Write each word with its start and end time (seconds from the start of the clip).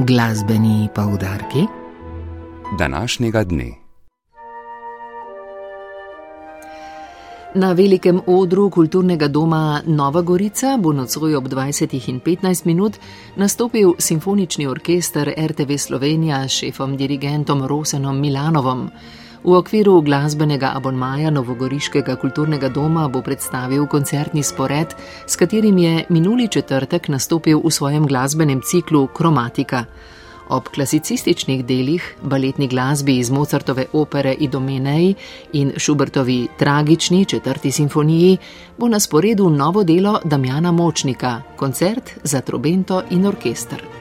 Glasbeni 0.00 0.88
poudarki 0.94 1.66
današnjega 2.78 3.44
dne. 3.44 3.72
Na 7.54 7.72
velikem 7.72 8.20
odru 8.26 8.70
kulturnega 8.70 9.28
doma 9.28 9.80
Nova 9.86 10.22
Gorica 10.22 10.76
bo 10.80 10.92
nocoj 10.92 11.34
ob 11.34 11.48
20 11.48 12.10
in 12.10 12.20
15 12.20 12.66
minut 12.66 12.96
nastopil 13.36 13.94
simfonični 13.98 14.66
orkester 14.66 15.32
RTV 15.50 15.76
Slovenija 15.76 16.48
s 16.48 16.52
šefom 16.52 16.96
dirigentom 16.96 17.66
Rosenom 17.66 18.20
Milanovom. 18.20 18.90
V 19.44 19.54
okviru 19.54 20.00
glasbenega 20.02 20.72
abonmaja 20.74 21.30
Novogoriškega 21.30 22.16
kulturnega 22.18 22.68
doma 22.68 23.06
bo 23.08 23.22
predstavil 23.22 23.86
koncertni 23.86 24.42
spored, 24.42 24.94
s 25.26 25.36
katerim 25.36 25.78
je 25.78 26.04
minuli 26.10 26.48
četrtek 26.48 27.08
nastopil 27.08 27.60
v 27.64 27.70
svojem 27.70 28.06
glasbenem 28.06 28.60
ciklu 28.60 29.06
Kromatika. 29.06 29.84
Ob 30.48 30.68
klasicističnih 30.74 31.64
delih, 31.64 32.02
baletni 32.22 32.68
glasbi 32.68 33.18
iz 33.18 33.30
Mozartove 33.30 33.86
opere 33.92 34.32
Idomenei 34.32 35.14
in 35.52 35.72
Schubertovi 35.76 36.48
tragični 36.58 37.24
četrti 37.24 37.70
simfoniji 37.70 38.38
bo 38.78 38.88
na 38.88 39.00
sporedu 39.00 39.50
novo 39.50 39.84
delo 39.84 40.18
Damjana 40.24 40.72
Močnika, 40.72 41.42
koncert 41.56 42.10
za 42.24 42.40
trobento 42.40 43.02
in 43.10 43.26
orkester. 43.26 43.97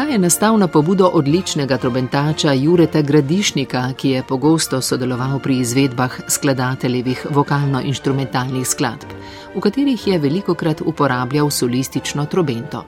Ta 0.00 0.06
je 0.06 0.18
nastal 0.18 0.56
na 0.58 0.66
pobudo 0.66 1.10
odličnega 1.12 1.76
trobentača 1.78 2.52
Jureta 2.52 3.02
Gradišnika, 3.02 3.92
ki 3.92 4.10
je 4.10 4.22
pogosto 4.22 4.80
sodeloval 4.80 5.38
pri 5.44 5.58
izvedbah 5.60 6.20
skladateljevih 6.28 7.26
vokalno-instrumentalnih 7.30 8.64
skladb, 8.64 9.12
v 9.54 9.60
katerih 9.60 10.06
je 10.06 10.18
veliko 10.18 10.54
krat 10.54 10.80
uporabljal 10.80 11.50
solistično 11.50 12.24
trobento. 12.26 12.84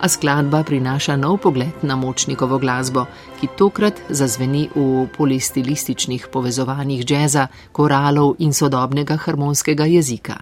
A 0.00 0.08
skladba 0.08 0.62
prinaša 0.62 1.16
nov 1.16 1.38
pogled 1.40 1.72
na 1.82 1.96
močnikovo 1.96 2.58
glasbo, 2.58 3.06
ki 3.40 3.48
tokrat 3.56 4.02
zazveni 4.08 4.68
v 4.74 5.06
polistilističnih 5.16 6.28
povezovanjih 6.32 7.04
džeza, 7.04 7.46
koralov 7.72 8.34
in 8.38 8.52
sodobnega 8.52 9.16
harmonskega 9.16 9.84
jezika. 9.84 10.36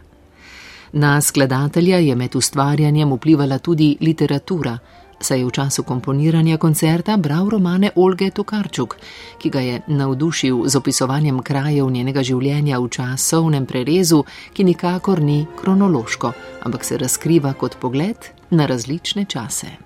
Na 0.92 1.20
skladatelja 1.20 1.98
je 1.98 2.16
med 2.16 2.36
ustvarjanjem 2.36 3.12
vplivala 3.12 3.58
tudi 3.58 3.96
literatura, 4.00 4.78
saj 5.20 5.38
je 5.38 5.44
v 5.46 5.50
času 5.50 5.82
komponiranja 5.82 6.56
koncerta 6.56 7.16
bral 7.16 7.48
romane 7.48 7.90
Olge 7.96 8.30
Tokarčuk, 8.30 8.96
ki 9.38 9.50
ga 9.50 9.60
je 9.60 9.80
navdušil 9.86 10.68
z 10.68 10.76
opisovanjem 10.76 11.42
krajev 11.42 11.90
njenega 11.90 12.22
življenja 12.22 12.80
v 12.80 12.88
časovnem 12.88 13.66
prerezu, 13.66 14.24
ki 14.52 14.64
nikakor 14.64 15.20
ni 15.20 15.46
kronološko, 15.60 16.32
ampak 16.64 16.84
se 16.84 16.98
razkriva 16.98 17.52
kot 17.52 17.76
pogled 17.80 18.32
na 18.50 18.66
različne 18.66 19.24
čase. 19.24 19.76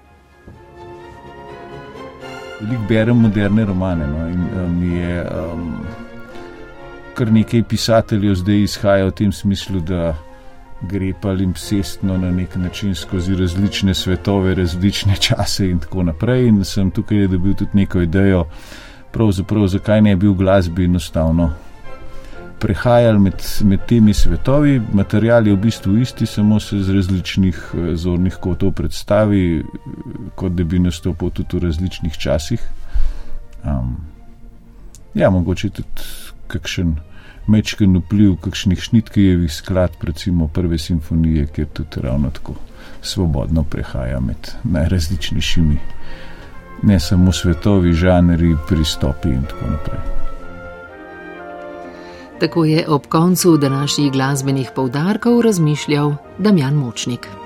Veliko 2.61 2.83
berem 2.89 3.19
moderne 3.19 3.65
romane 3.65 4.07
no, 4.07 4.29
in 4.29 4.45
um, 4.57 4.77
je 4.95 5.25
um, 5.27 5.73
kar 7.15 7.33
nekaj 7.33 7.63
pisateljev 7.69 8.35
zdaj 8.35 8.63
izhaja 8.63 9.11
v 9.11 9.11
tem 9.11 9.33
smislu, 9.33 9.81
da 9.81 10.15
gre 10.83 11.13
pa 11.21 11.31
limpsestno 11.31 12.17
na 12.19 12.31
nek 12.31 12.57
način 12.57 12.95
skozi 12.95 13.35
različne 13.35 13.95
svetove, 13.95 14.55
različne 14.55 15.17
čase 15.27 15.71
in 15.71 15.79
tako 15.79 16.03
naprej. 16.03 16.49
In 16.49 16.65
sem 16.65 16.91
tukaj 16.91 17.29
dobil 17.29 17.55
tudi 17.55 17.71
neko 17.75 18.01
idejo, 18.01 18.45
pravzaprav 19.13 19.67
zakaj 19.67 20.03
ne 20.03 20.17
bi 20.17 20.29
v 20.29 20.35
glasbi 20.35 20.85
enostavno 20.85 21.53
prehajali 22.65 23.19
med, 23.19 23.43
med 23.65 23.87
temi 23.87 24.15
svetovi. 24.15 24.81
Material 24.93 25.47
je 25.47 25.53
v 25.53 25.61
bistvu 25.61 25.99
isti, 26.01 26.27
samo 26.27 26.61
se 26.61 26.81
z 26.83 26.95
različnih 26.97 27.59
eh, 27.75 27.97
zornih 27.97 28.37
kotov 28.41 28.73
predstavi, 28.73 29.65
kot 30.35 30.53
da 30.53 30.65
bi 30.65 30.79
nastopil 30.79 31.31
tudi 31.31 31.59
v 31.59 31.67
različnih 31.67 32.17
časih. 32.19 32.63
Um, 33.65 33.97
ja, 35.15 35.31
mogoče 35.31 35.71
tudi 35.71 36.09
kakšen 36.49 36.97
mečken 37.47 37.97
vpliv 37.97 38.37
kakšnih 38.41 38.81
šnitkejevih 38.81 39.53
skladb, 39.53 40.05
recimo 40.05 40.49
prve 40.49 40.79
simfonije, 40.79 41.47
kjer 41.47 41.67
tudi 41.73 42.01
ravno 42.01 42.31
tako 42.31 42.55
svobodno 43.03 43.63
prehaja 43.63 44.21
med 44.21 44.51
najrazličnejšimi, 44.65 45.79
ne 46.83 47.01
samo 47.01 47.33
svetovi, 47.33 47.93
žanri, 47.93 48.57
pristopi 48.69 49.29
in 49.29 49.43
tako 49.43 49.71
naprej. 49.71 50.01
Tako 52.41 52.65
je 52.65 52.89
ob 52.89 53.07
koncu 53.09 53.57
današnjih 53.57 54.13
glasbenih 54.13 54.71
poudarkov 54.75 55.41
razmišljal 55.41 56.15
Damjan 56.39 56.75
Močnik. 56.75 57.44